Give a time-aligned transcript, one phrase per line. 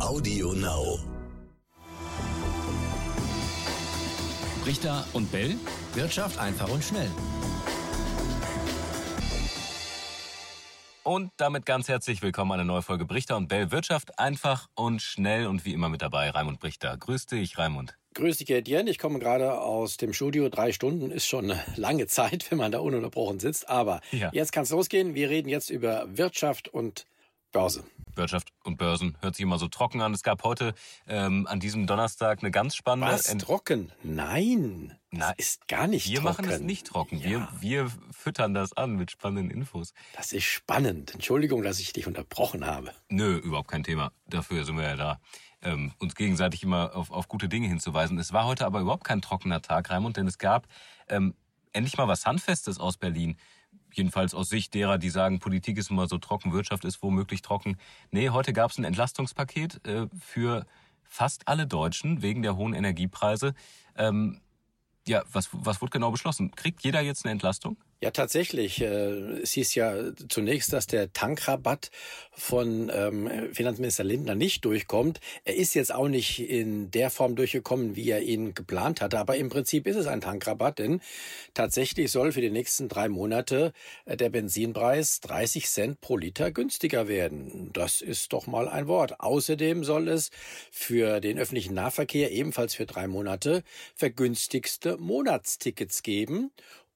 [0.00, 0.98] Audio Now.
[4.66, 5.56] Richter und Bell.
[5.94, 7.10] Wirtschaft einfach und schnell.
[11.02, 13.70] Und damit ganz herzlich willkommen an einer neuen Folge Brichter und Bell.
[13.70, 16.96] Wirtschaft einfach und schnell und wie immer mit dabei Raimund Brichter.
[16.96, 17.96] Grüß dich, Raimund.
[18.14, 18.90] Grüß dich, Etienne.
[18.90, 20.48] Ich komme gerade aus dem Studio.
[20.48, 23.68] Drei Stunden ist schon eine lange Zeit, wenn man da ununterbrochen sitzt.
[23.68, 24.30] Aber Ja.
[24.32, 25.14] jetzt kann es losgehen.
[25.14, 27.04] Wir reden jetzt über Wirtschaft und
[27.52, 27.84] Börse.
[28.14, 30.12] Wirtschaft und Börsen hört sich immer so trocken an.
[30.12, 30.74] Es gab heute
[31.06, 33.26] ähm, an diesem Donnerstag eine ganz spannende Was?
[33.28, 33.92] Ent- trocken?
[34.02, 34.98] Nein.
[35.10, 36.42] Na, ist gar nicht Wir trocken.
[36.42, 37.18] machen es nicht trocken.
[37.18, 39.92] Ja, Wir, wir füttern das an mit spannenden Infos.
[40.16, 41.14] das ist spannend.
[41.14, 42.92] Entschuldigung, dass ich dich unterbrochen habe.
[43.08, 44.10] Nö, überhaupt kein Thema.
[44.26, 45.20] Dafür sind wir ja da,
[45.62, 48.18] ähm, uns gegenseitig immer auf, auf gute Dinge hinzuweisen.
[48.18, 50.66] Es war heute aber überhaupt kein trockener Tag, Raimund, denn es gab
[51.08, 51.34] ähm,
[51.72, 53.38] endlich mal was Handfestes aus Berlin.
[53.92, 57.76] Jedenfalls aus Sicht derer, die sagen, Politik ist immer so trocken, Wirtschaft ist womöglich trocken.
[58.10, 60.66] Nee, heute gab es ein Entlastungspaket äh, für
[61.04, 63.54] fast alle Deutschen wegen der hohen Energiepreise.
[63.96, 64.40] Ähm,
[65.06, 66.50] ja, was, was wurde genau beschlossen?
[66.50, 67.78] Kriegt jeder jetzt eine Entlastung?
[68.00, 68.80] Ja, tatsächlich.
[68.80, 69.92] äh, Es hieß ja
[70.28, 71.90] zunächst, dass der Tankrabatt
[72.30, 75.18] von ähm, Finanzminister Lindner nicht durchkommt.
[75.44, 79.18] Er ist jetzt auch nicht in der Form durchgekommen, wie er ihn geplant hatte.
[79.18, 81.00] Aber im Prinzip ist es ein Tankrabatt, denn
[81.54, 83.72] tatsächlich soll für die nächsten drei Monate
[84.04, 87.70] äh, der Benzinpreis 30 Cent pro Liter günstiger werden.
[87.72, 89.18] Das ist doch mal ein Wort.
[89.20, 90.30] Außerdem soll es
[90.70, 93.62] für den öffentlichen Nahverkehr ebenfalls für drei Monate
[93.96, 96.50] vergünstigste Monatstickets geben.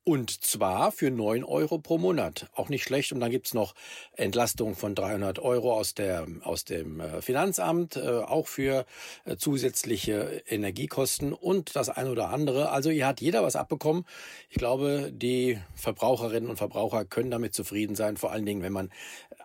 [0.05, 2.49] Und zwar für 9 Euro pro Monat.
[2.55, 3.13] Auch nicht schlecht.
[3.13, 3.75] Und dann gibt's noch
[4.17, 8.85] Entlastung von 300 Euro aus, der, aus dem äh, Finanzamt, äh, auch für
[9.25, 12.71] äh, zusätzliche Energiekosten und das eine oder andere.
[12.71, 14.05] Also hier hat jeder was abbekommen.
[14.51, 18.17] Ich glaube, die Verbraucherinnen und Verbraucher können damit zufrieden sein.
[18.17, 18.91] Vor allen Dingen, wenn man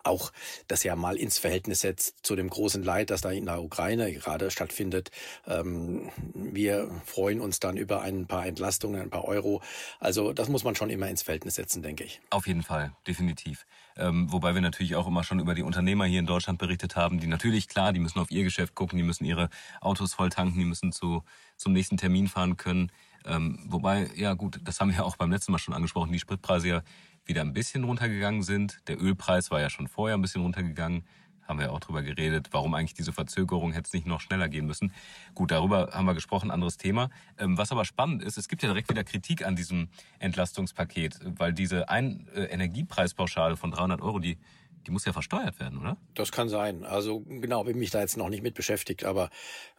[0.07, 0.31] auch
[0.67, 4.11] das ja mal ins Verhältnis setzt zu dem großen Leid, das da in der Ukraine
[4.13, 5.11] gerade stattfindet.
[5.45, 9.61] Ähm, wir freuen uns dann über ein paar Entlastungen, ein paar Euro.
[9.99, 12.21] Also das muss man schon immer ins Verhältnis setzen, denke ich.
[12.29, 13.65] Auf jeden Fall, definitiv.
[13.95, 17.19] Ähm, wobei wir natürlich auch immer schon über die Unternehmer hier in Deutschland berichtet haben,
[17.19, 19.49] die natürlich, klar, die müssen auf ihr Geschäft gucken, die müssen ihre
[19.81, 21.23] Autos voll tanken, die müssen zu,
[21.55, 22.91] zum nächsten Termin fahren können.
[23.25, 26.67] Ähm, wobei, ja gut, das haben wir auch beim letzten Mal schon angesprochen, die Spritpreise
[26.67, 26.83] ja
[27.25, 28.79] wieder ein bisschen runtergegangen sind.
[28.87, 31.03] Der Ölpreis war ja schon vorher ein bisschen runtergegangen.
[31.47, 34.65] Haben wir auch drüber geredet, warum eigentlich diese Verzögerung hätte es nicht noch schneller gehen
[34.65, 34.93] müssen.
[35.33, 37.09] Gut, darüber haben wir gesprochen, anderes Thema.
[37.37, 41.53] Ähm, was aber spannend ist, es gibt ja direkt wieder Kritik an diesem Entlastungspaket, weil
[41.53, 44.37] diese ein äh, Energiepreispauschale von 300 Euro, die,
[44.85, 45.97] die muss ja versteuert werden, oder?
[46.15, 46.83] Das kann sein.
[46.85, 49.29] Also genau, bin mich da jetzt noch nicht mit beschäftigt, aber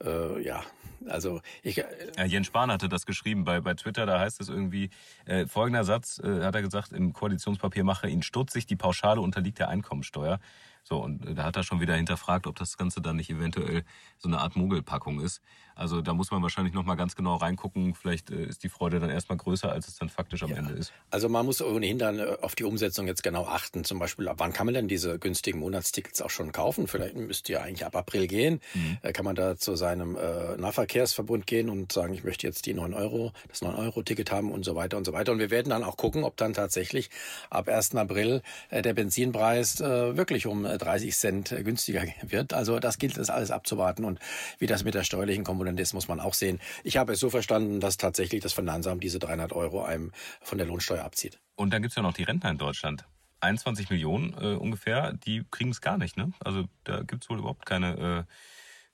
[0.05, 0.63] äh, ja,
[1.07, 1.79] also ich.
[1.79, 1.85] Äh,
[2.17, 4.91] Ja, Jens Spahn hatte das geschrieben bei, bei Twitter, da heißt es irgendwie,
[5.25, 9.59] äh, folgender Satz, äh, hat er gesagt, im Koalitionspapier mache ihn stutzig, die Pauschale unterliegt
[9.59, 10.41] der Einkommensteuer.
[10.89, 13.85] So, und äh, da hat er schon wieder hinterfragt, ob das Ganze dann nicht eventuell
[14.17, 15.43] so eine Art Mogelpackung ist.
[15.75, 17.95] Also da muss man wahrscheinlich nochmal ganz genau reingucken.
[17.95, 20.93] Vielleicht äh, ist die Freude dann erstmal größer, als es dann faktisch am Ende ist.
[21.11, 23.85] Also man muss ohnehin dann äh, auf die Umsetzung jetzt genau achten.
[23.85, 26.89] Zum Beispiel, ab wann kann man denn diese günstigen Monatstickets auch schon kaufen?
[26.89, 28.61] Vielleicht müsste ja eigentlich ab April gehen.
[29.03, 32.73] Äh, Kann man da zu seinem äh, Nahverkehrsverbund gehen und sagen, ich möchte jetzt die
[32.75, 35.33] 9 Euro, das 9-Euro-Ticket haben und so weiter und so weiter.
[35.33, 37.11] Und wir werden dann auch gucken, ob dann tatsächlich
[37.51, 37.95] ab 1.
[37.95, 42.53] April äh, der Benzinpreis äh, wirklich um 30 Cent günstiger wird.
[42.55, 44.05] Also das gilt es alles abzuwarten.
[44.05, 44.19] Und
[44.59, 46.61] wie das mit der steuerlichen Komponente ist, muss man auch sehen.
[46.85, 50.67] Ich habe es so verstanden, dass tatsächlich das Finanzamt diese 300 Euro einem von der
[50.67, 51.39] Lohnsteuer abzieht.
[51.57, 53.05] Und dann gibt's ja noch die Rentner in Deutschland.
[53.41, 56.33] 21 Millionen äh, ungefähr, die kriegen es gar nicht, ne?
[56.41, 58.33] Also da gibt's wohl überhaupt keine, äh,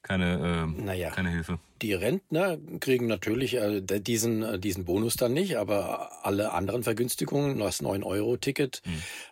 [0.02, 1.10] keine, äh, Naja.
[1.10, 1.58] keine Hilfe.
[1.82, 7.58] Die Rentner kriegen natürlich äh, diesen, äh, diesen Bonus dann nicht, aber alle anderen Vergünstigungen,
[7.58, 8.80] das 9-Euro-Ticket,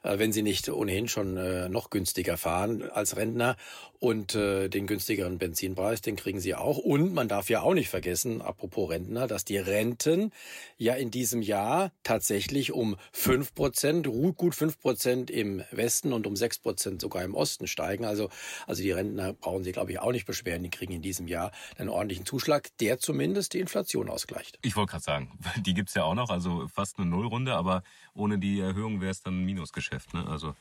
[0.03, 1.33] äh, wenn sie nicht ohnehin schon
[1.71, 3.57] noch günstiger fahren als Rentner
[3.99, 6.79] und den günstigeren Benzinpreis, den kriegen sie auch.
[6.79, 10.33] Und man darf ja auch nicht vergessen, apropos Rentner, dass die Renten
[10.77, 16.35] ja in diesem Jahr tatsächlich um 5 Prozent, gut 5 Prozent im Westen und um
[16.35, 18.05] 6 Prozent sogar im Osten steigen.
[18.05, 18.29] Also,
[18.67, 20.65] also die Rentner brauchen sich, glaube ich, auch nicht beschweren.
[20.65, 24.59] Die kriegen in diesem Jahr einen ordentlichen Zuschlag, der zumindest die Inflation ausgleicht.
[24.63, 27.83] Ich wollte gerade sagen, die gibt's ja auch noch, also fast eine Nullrunde, aber
[28.15, 30.15] ohne die Erhöhung wäre es dann ein Minusgeschäft.
[30.15, 30.27] Ne?
[30.27, 30.55] Also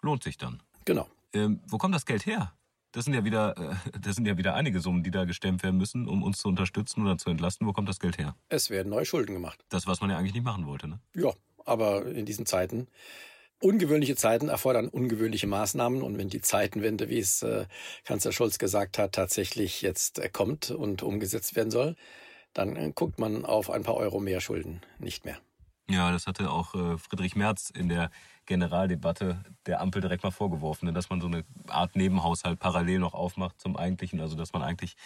[0.00, 0.62] lohnt sich dann.
[0.84, 1.08] Genau.
[1.32, 2.52] Ähm, wo kommt das Geld her?
[2.92, 5.76] Das sind ja wieder, äh, das sind ja wieder einige Summen, die da gestemmt werden
[5.76, 7.66] müssen, um uns zu unterstützen oder zu entlasten.
[7.66, 8.36] Wo kommt das Geld her?
[8.48, 9.58] Es werden neue Schulden gemacht.
[9.70, 10.86] Das, was man ja eigentlich nicht machen wollte.
[10.86, 11.00] Ne?
[11.16, 11.32] Ja,
[11.64, 12.86] aber in diesen Zeiten,
[13.60, 16.02] ungewöhnliche Zeiten erfordern ungewöhnliche Maßnahmen.
[16.02, 17.66] Und wenn die Zeitenwende, wie es äh,
[18.04, 21.96] Kanzler Scholz gesagt hat, tatsächlich jetzt äh, kommt und umgesetzt werden soll,
[22.54, 25.38] dann äh, guckt man auf ein paar Euro mehr Schulden nicht mehr.
[25.90, 28.10] Ja, das hatte auch Friedrich Merz in der
[28.48, 30.92] Generaldebatte der Ampel direkt mal vorgeworfen, ne?
[30.92, 34.96] dass man so eine Art Nebenhaushalt parallel noch aufmacht zum eigentlichen, also dass man eigentlich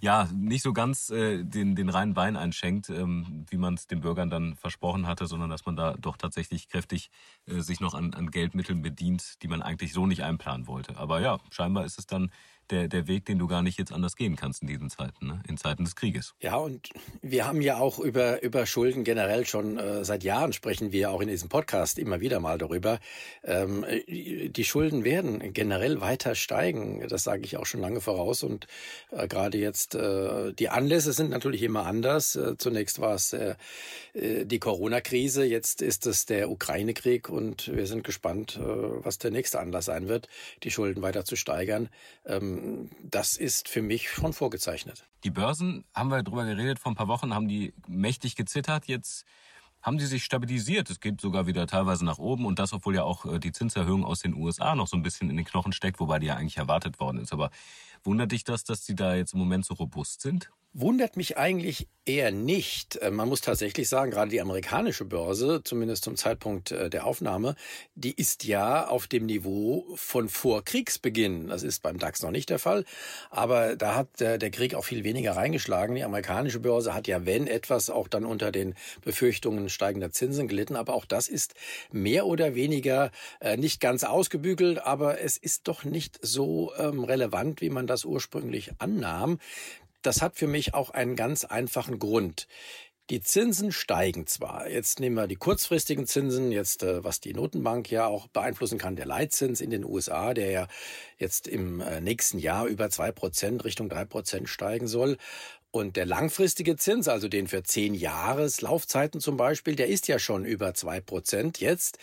[0.00, 4.00] ja nicht so ganz äh, den, den reinen Wein einschenkt, ähm, wie man es den
[4.00, 7.10] Bürgern dann versprochen hatte, sondern dass man da doch tatsächlich kräftig
[7.46, 10.96] äh, sich noch an, an Geldmitteln bedient, die man eigentlich so nicht einplanen wollte.
[10.96, 12.30] Aber ja, scheinbar ist es dann
[12.70, 15.42] der, der Weg, den du gar nicht jetzt anders gehen kannst in diesen Zeiten, ne?
[15.48, 16.34] in Zeiten des Krieges.
[16.40, 16.90] Ja, und
[17.22, 21.20] wir haben ja auch über, über Schulden generell schon äh, seit Jahren sprechen wir auch
[21.20, 22.98] in diesem Podcast immer wieder mal darüber.
[23.44, 27.06] Ähm, die Schulden werden generell weiter steigen.
[27.08, 28.42] Das sage ich auch schon lange voraus.
[28.42, 28.66] Und
[29.10, 32.36] äh, gerade jetzt, äh, die Anlässe sind natürlich immer anders.
[32.36, 33.54] Äh, zunächst war es äh,
[34.14, 39.60] äh, die Corona-Krise, jetzt ist es der Ukraine-Krieg und wir sind gespannt, was der nächste
[39.60, 40.28] Anlass sein wird,
[40.62, 41.88] die Schulden weiter zu steigern.
[42.24, 42.55] Ähm,
[43.02, 45.06] das ist für mich schon vorgezeichnet.
[45.24, 48.86] Die Börsen, haben wir darüber geredet, vor ein paar Wochen haben die mächtig gezittert.
[48.86, 49.24] Jetzt
[49.82, 50.90] haben die sich stabilisiert.
[50.90, 54.04] Es geht sogar wieder teilweise nach oben und das, obwohl ja auch äh, die Zinserhöhung
[54.04, 56.56] aus den USA noch so ein bisschen in den Knochen steckt, wobei die ja eigentlich
[56.56, 57.32] erwartet worden ist.
[57.32, 57.50] Aber
[58.02, 60.50] wundert dich das, dass die da jetzt im Moment so robust sind?
[60.72, 62.96] Wundert mich eigentlich eher nicht.
[62.96, 67.56] Äh, man muss tatsächlich sagen, gerade die amerikanische Börse, zumindest zum Zeitpunkt äh, der Aufnahme,
[67.94, 71.48] die ist ja auf dem Niveau von vor Kriegsbeginn.
[71.48, 72.84] Das ist beim DAX noch nicht der Fall.
[73.30, 75.96] Aber da hat der, Krieg auch viel weniger reingeschlagen.
[75.96, 80.76] Die amerikanische Börse hat ja, wenn etwas, auch dann unter den Befürchtungen steigender Zinsen gelitten.
[80.76, 81.54] Aber auch das ist
[81.90, 83.10] mehr oder weniger
[83.40, 84.78] äh, nicht ganz ausgebügelt.
[84.78, 89.38] Aber es ist doch nicht so ähm, relevant, wie man das ursprünglich annahm.
[90.06, 92.46] Das hat für mich auch einen ganz einfachen Grund.
[93.10, 94.68] Die Zinsen steigen zwar.
[94.68, 98.94] Jetzt nehmen wir die kurzfristigen Zinsen, jetzt äh, was die Notenbank ja auch beeinflussen kann,
[98.94, 100.68] der Leitzins in den USA, der ja
[101.18, 105.16] jetzt im äh, nächsten Jahr über zwei Prozent Richtung drei Prozent steigen soll.
[105.72, 110.44] Und der langfristige Zins, also den für zehn Jahreslaufzeiten zum Beispiel, der ist ja schon
[110.44, 111.98] über zwei Prozent jetzt.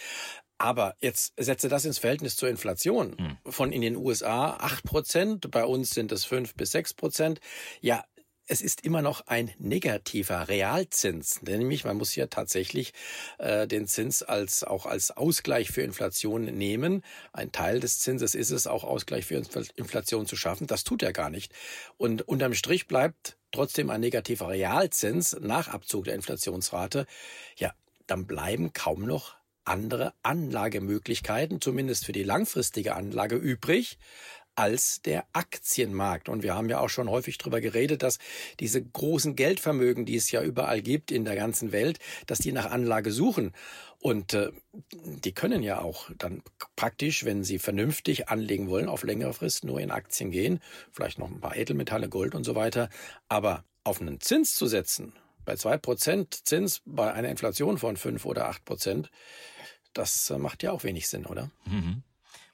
[0.63, 3.17] Aber jetzt setze das ins Verhältnis zur Inflation.
[3.17, 3.51] Hm.
[3.51, 7.41] Von in den USA 8 Prozent, bei uns sind es 5 bis 6 Prozent.
[7.81, 8.05] Ja,
[8.47, 12.93] es ist immer noch ein negativer Realzins, nämlich man muss ja tatsächlich
[13.39, 17.03] äh, den Zins als auch als Ausgleich für Inflation nehmen.
[17.33, 19.35] Ein Teil des Zinses ist es, auch Ausgleich für
[19.75, 20.65] Inflation zu schaffen.
[20.65, 21.51] Das tut er gar nicht.
[21.97, 27.05] Und unterm Strich bleibt trotzdem ein negativer Realzins nach Abzug der Inflationsrate.
[27.57, 27.73] Ja,
[28.07, 33.97] dann bleiben kaum noch andere Anlagemöglichkeiten, zumindest für die langfristige Anlage übrig,
[34.55, 36.29] als der Aktienmarkt.
[36.29, 38.19] Und wir haben ja auch schon häufig darüber geredet, dass
[38.59, 42.69] diese großen Geldvermögen, die es ja überall gibt in der ganzen Welt, dass die nach
[42.69, 43.53] Anlage suchen.
[43.99, 44.51] Und äh,
[44.91, 46.43] die können ja auch dann
[46.75, 50.59] praktisch, wenn sie vernünftig anlegen wollen, auf längere Frist nur in Aktien gehen,
[50.91, 52.89] vielleicht noch ein paar Edelmetalle, Gold und so weiter.
[53.29, 55.13] Aber auf einen Zins zu setzen,
[55.45, 59.09] bei zwei Prozent Zins bei einer Inflation von fünf oder acht Prozent,
[59.93, 61.49] das äh, macht ja auch wenig Sinn, oder?
[61.65, 62.03] Mhm.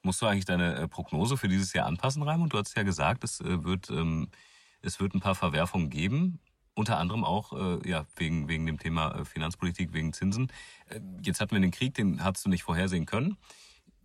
[0.02, 2.54] Musst du eigentlich deine äh, Prognose für dieses Jahr anpassen, Raimund?
[2.54, 4.30] Du hast ja gesagt, es äh, wird, ähm,
[4.82, 6.40] es wird ein paar Verwerfungen geben.
[6.76, 7.52] Unter anderem auch
[7.84, 10.50] ja, wegen, wegen dem Thema Finanzpolitik, wegen Zinsen.
[11.22, 13.36] jetzt hatten wir den Krieg, den hast du nicht vorhersehen können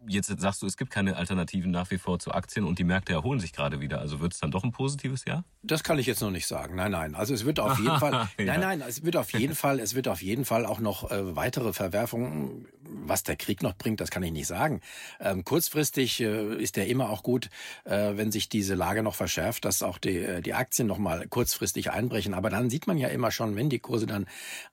[0.06, 3.12] jetzt sagst du, es gibt keine Alternativen nach wie vor zu Aktien und die Märkte
[3.12, 4.00] erholen sich gerade wieder.
[4.00, 5.44] Also wird es dann doch ein positives Jahr?
[5.62, 6.76] Das kann ich jetzt noch nicht sagen.
[6.76, 7.14] Nein, nein.
[7.14, 8.44] Also es wird auf jeden Fall, ja.
[8.44, 11.36] nein, nein, es wird auf jeden Fall, es wird auf jeden Fall auch noch äh,
[11.36, 12.66] weitere Verwerfungen,
[13.06, 14.80] was der Krieg noch bringt, das kann ich nicht sagen.
[15.20, 17.50] Ähm, kurzfristig äh, ist der immer auch gut,
[17.84, 21.26] äh, wenn sich diese Lage noch verschärft, dass auch die, äh, die Aktien noch mal
[21.28, 22.34] kurzfristig einbrechen.
[22.34, 24.26] Aber dann sieht man ja immer schon, wenn die Kurse dann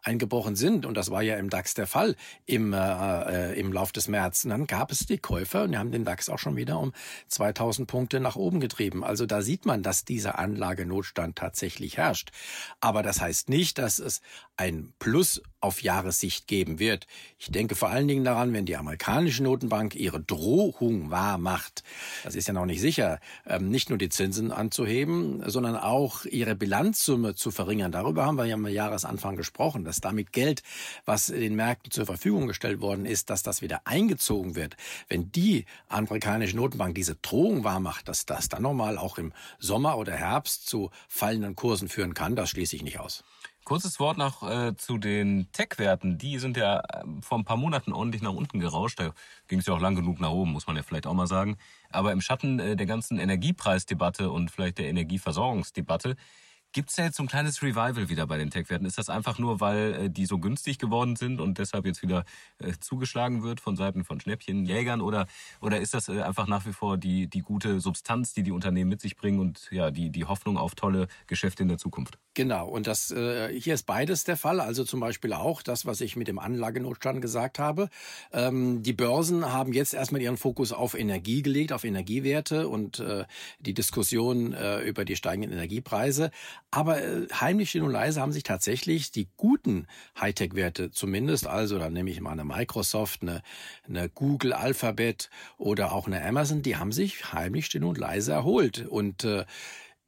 [0.04, 3.92] eingebrochen sind, und das war ja im DAX der Fall im, äh, äh im Lauf
[3.92, 6.94] des März, dann gab es die Käufer und haben den DAX auch schon wieder um
[7.28, 9.04] 2000 Punkte nach oben getrieben.
[9.04, 12.32] Also da sieht man, dass dieser Anlagenotstand tatsächlich herrscht.
[12.80, 14.22] Aber das heißt nicht, dass es
[14.58, 17.08] ein Plus auf Jahressicht geben wird.
[17.40, 21.84] Ich denke vor allen Dingen daran, wenn die amerikanische Notenbank ihre Drohung wahr macht,
[22.24, 26.56] das ist ja noch nicht sicher, ähm, nicht nur die Zinsen anzuheben, sondern auch ihre
[26.56, 27.92] Bilanzsumme zu verringern.
[27.92, 30.64] Darüber haben wir ja am Jahresanfang gesprochen, dass damit Geld,
[31.06, 34.76] was den Märkten zur Verfügung gestellt worden ist, dass das wieder eingezogen wird.
[35.08, 39.98] Wenn die amerikanische Notenbank diese Drohung wahr macht, dass das dann nochmal auch im Sommer
[39.98, 43.24] oder Herbst zu fallenden Kursen führen kann, das schließe ich nicht aus.
[43.64, 46.18] Kurzes Wort noch äh, zu den Tech-Werten.
[46.18, 49.00] Die sind ja äh, vor ein paar Monaten ordentlich nach unten gerauscht.
[49.00, 49.14] Da
[49.48, 51.58] ging es ja auch lang genug nach oben, muss man ja vielleicht auch mal sagen.
[51.90, 56.16] Aber im Schatten äh, der ganzen Energiepreisdebatte und vielleicht der Energieversorgungsdebatte
[56.74, 58.86] Gibt es ja jetzt so ein kleines Revival wieder bei den Tech-Werten?
[58.86, 62.24] Ist das einfach nur, weil äh, die so günstig geworden sind und deshalb jetzt wieder
[62.60, 65.02] äh, zugeschlagen wird von Seiten von Schnäppchenjägern?
[65.02, 65.28] Oder,
[65.60, 68.90] oder ist das äh, einfach nach wie vor die, die gute Substanz, die die Unternehmen
[68.90, 72.18] mit sich bringen und ja, die, die Hoffnung auf tolle Geschäfte in der Zukunft?
[72.36, 74.62] Genau, und das äh, hier ist beides der Fall.
[74.62, 77.90] Also zum Beispiel auch das, was ich mit dem Anlagenotstand gesagt habe.
[78.32, 83.26] Ähm, die Börsen haben jetzt erstmal ihren Fokus auf Energie gelegt, auf Energiewerte und äh,
[83.60, 86.32] die Diskussion äh, über die steigenden Energiepreise.
[86.72, 89.88] Aber äh, heimlich still und leise haben sich tatsächlich die guten
[90.20, 93.42] Hightech-Werte zumindest, also da nehme ich mal eine Microsoft, eine,
[93.88, 98.88] eine Google, Alphabet oder auch eine Amazon, die haben sich heimlich still und leise erholt.
[98.88, 99.46] Und äh,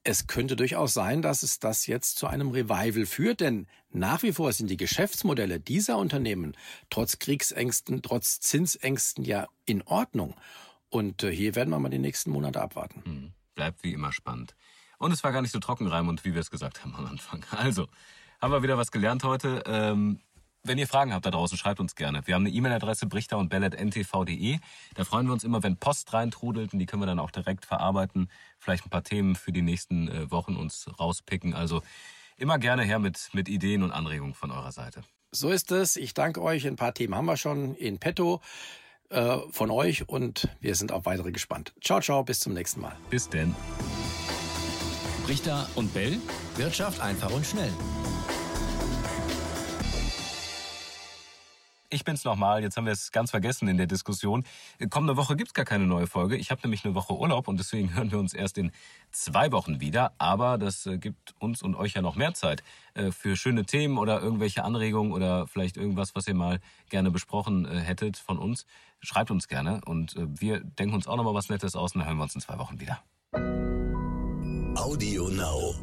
[0.05, 4.31] es könnte durchaus sein, dass es das jetzt zu einem Revival führt, denn nach wie
[4.31, 6.55] vor sind die Geschäftsmodelle dieser Unternehmen
[6.89, 10.35] trotz Kriegsängsten, trotz Zinsängsten ja in Ordnung.
[10.89, 13.01] Und äh, hier werden wir mal die nächsten Monate abwarten.
[13.03, 13.33] Hm.
[13.55, 14.55] Bleibt wie immer spannend.
[15.03, 17.45] Und es war gar nicht so trocken, Raimund, wie wir es gesagt haben am Anfang.
[17.51, 17.89] Also,
[18.41, 19.61] haben wir wieder was gelernt heute.
[19.65, 20.21] Ähm,
[20.63, 22.25] wenn ihr Fragen habt da draußen, schreibt uns gerne.
[22.25, 24.59] Wir haben eine E-Mail-Adresse brichter und ntv.de.
[24.95, 27.65] Da freuen wir uns immer, wenn Post reintrudelt und die können wir dann auch direkt
[27.65, 28.29] verarbeiten.
[28.59, 31.53] Vielleicht ein paar Themen für die nächsten äh, Wochen uns rauspicken.
[31.53, 31.81] Also
[32.37, 35.01] immer gerne her mit, mit Ideen und Anregungen von eurer Seite.
[35.31, 35.97] So ist es.
[35.97, 36.65] Ich danke euch.
[36.65, 38.39] Ein paar Themen haben wir schon in petto
[39.09, 41.73] äh, von euch und wir sind auf weitere gespannt.
[41.81, 42.95] Ciao, ciao, bis zum nächsten Mal.
[43.09, 43.53] Bis denn.
[45.27, 46.19] Richter und Bell.
[46.57, 47.71] Wirtschaft einfach und schnell.
[51.89, 54.43] Ich bin's nochmal, jetzt haben wir es ganz vergessen in der Diskussion.
[54.89, 56.35] Kommende Woche gibt's gar keine neue Folge.
[56.35, 58.71] Ich habe nämlich eine Woche Urlaub und deswegen hören wir uns erst in
[59.11, 60.11] zwei Wochen wieder.
[60.17, 62.63] Aber das äh, gibt uns und euch ja noch mehr Zeit
[62.95, 67.65] äh, für schöne Themen oder irgendwelche Anregungen oder vielleicht irgendwas, was ihr mal gerne besprochen
[67.65, 68.65] äh, hättet von uns.
[68.99, 72.17] Schreibt uns gerne und wir denken uns auch nochmal was Nettes aus und dann hören
[72.17, 73.03] wir uns in zwei Wochen wieder.
[74.75, 75.75] Audio Now.